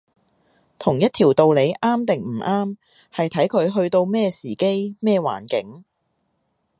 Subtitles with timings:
[0.79, 2.77] 同一條道理啱定唔啱，
[3.13, 5.83] 係睇佢去到咩時機，咩環境